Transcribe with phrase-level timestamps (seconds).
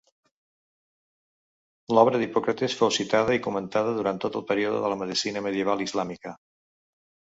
[1.97, 6.35] L'obra d'Hipòcrates fou citada i comentada durant tot el període de la medicina medieval islàmica.